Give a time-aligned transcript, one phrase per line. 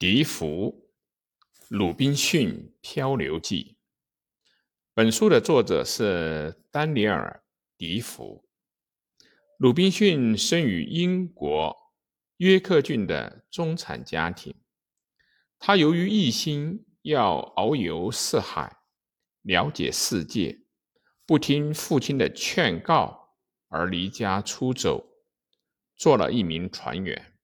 [0.00, 0.90] 笛福
[1.68, 3.76] 《鲁滨逊漂流记》。
[4.94, 7.42] 本书的作者是丹尼尔·
[7.76, 8.48] 笛福。
[9.58, 11.76] 鲁滨逊生于英国
[12.38, 14.54] 约克郡的中产家庭。
[15.58, 18.78] 他由于一心要遨游四海，
[19.42, 20.62] 了解世界，
[21.26, 23.34] 不听父亲的劝告
[23.68, 25.10] 而离家出走，
[25.94, 27.36] 做了一名船员。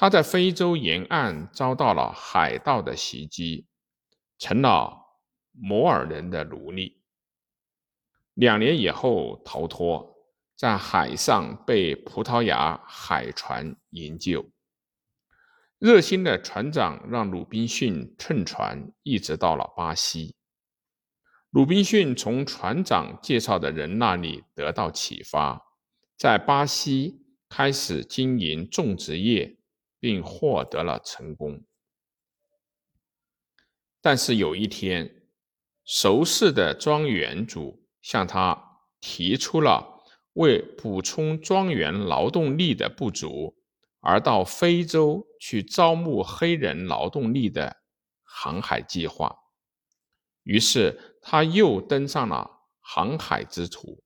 [0.00, 3.66] 他在非洲沿岸遭到了海盗的袭击，
[4.38, 4.96] 成了
[5.50, 7.02] 摩尔人的奴隶。
[8.34, 10.14] 两年以后逃脱，
[10.54, 14.48] 在海上被葡萄牙海船营救。
[15.80, 20.36] 热心的船长让鲁滨逊乘船一直到了巴西。
[21.50, 25.60] 鲁滨逊从船长介绍的人那里得到启发，
[26.16, 29.57] 在巴西开始经营种植业。
[30.00, 31.64] 并获得了成功，
[34.00, 35.28] 但是有一天，
[35.84, 43.56] 熟识的庄园主向他提出了为补充庄园劳动力的不足
[44.00, 47.78] 而到非洲去招募黑人劳动力的
[48.22, 49.36] 航海计划。
[50.44, 54.02] 于是他又登上了航海之途，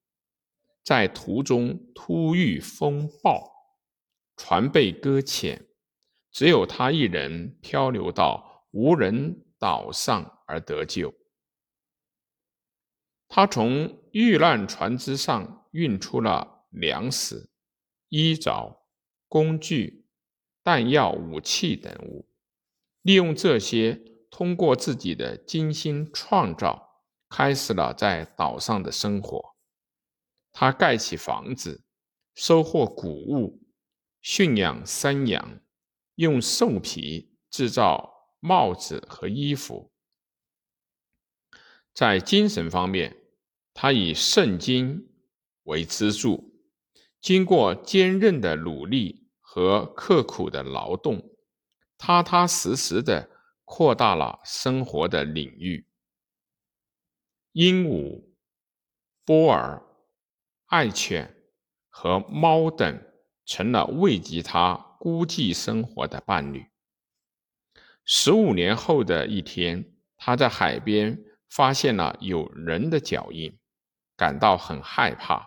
[0.83, 3.53] 在途中突遇风暴，
[4.37, 5.69] 船被搁浅。
[6.33, 11.15] 只有他一人漂流到无人岛上而得救。
[13.29, 17.51] 他从遇难船只上运出了粮食、
[18.09, 18.87] 衣着、
[19.29, 20.07] 工具、
[20.63, 22.29] 弹药、武器等物，
[23.03, 29.57] 利用这些，通过自己的精心创造，开始了在岛上的生活。
[30.51, 31.85] 他盖起房子，
[32.35, 33.63] 收获谷物，
[34.21, 35.61] 驯养山羊。
[36.23, 39.93] 用兽皮制造帽子和衣服。
[41.93, 43.17] 在精神方面，
[43.75, 45.09] 他以圣经
[45.65, 46.55] 为支柱，
[47.21, 51.21] 经过坚韧的努力和刻苦的劳动，
[51.99, 53.29] 踏踏实实的
[53.65, 55.89] 扩大了生活的领域。
[57.51, 58.23] 鹦鹉、
[59.25, 59.85] 波尔、
[60.67, 61.37] 爱犬
[61.89, 63.03] 和猫等
[63.45, 64.92] 成了慰藉他。
[65.03, 66.65] 孤寂生活的伴侣。
[68.05, 71.19] 十五年后的一天，他在海边
[71.51, 73.59] 发现了有人的脚印，
[74.17, 75.45] 感到很害怕。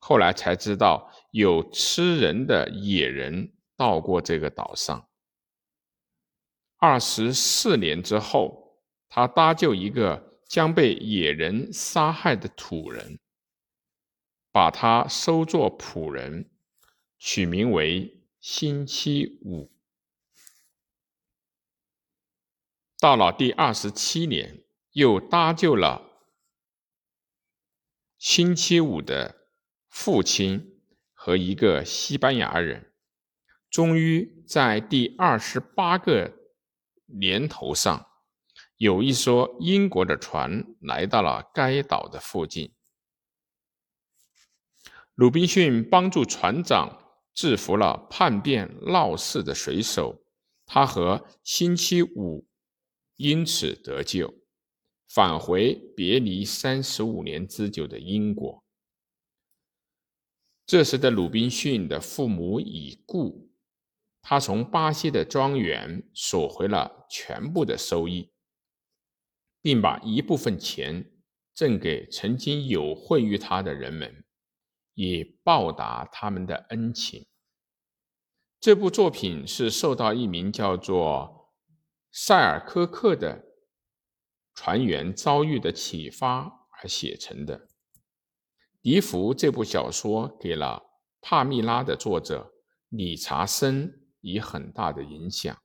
[0.00, 5.08] 后来才知道，有吃人的野人到过这个岛上。
[6.78, 13.20] 二十四年之后，他搭救一个将被野人杀害的土人，
[14.50, 16.50] 把他收作仆人，
[17.20, 18.22] 取名为。
[18.46, 19.72] 星期五
[23.00, 26.20] 到了第二十七年，又搭救了
[28.18, 29.48] 星期五的
[29.88, 30.82] 父亲
[31.14, 32.92] 和一个西班牙人。
[33.70, 36.34] 终于在第二十八个
[37.06, 38.06] 年头上，
[38.76, 42.74] 有一艘英国的船来到了该岛的附近。
[45.14, 47.00] 鲁滨逊帮助船长。
[47.34, 50.24] 制服了叛变闹事的水手，
[50.64, 52.46] 他和星期五
[53.16, 54.32] 因此得救，
[55.08, 58.64] 返回别离三十五年之久的英国。
[60.64, 63.50] 这时的鲁滨逊的父母已故，
[64.22, 68.30] 他从巴西的庄园索回了全部的收益，
[69.60, 71.12] 并把一部分钱
[71.52, 74.23] 赠给曾经有惠于他的人们。
[74.94, 77.26] 以报答他们的恩情。
[78.60, 81.52] 这部作品是受到一名叫做
[82.10, 83.44] 塞尔科克的
[84.54, 87.68] 船员遭遇的启发而写成的。
[88.80, 90.82] 笛福这部小说给了
[91.20, 92.54] 帕密拉的作者
[92.88, 95.56] 理查森以很大的影响。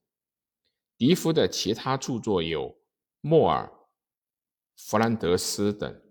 [0.98, 2.72] 笛福的其他著作有
[3.22, 3.66] 《莫尔》
[4.76, 6.09] 《弗兰德斯》等。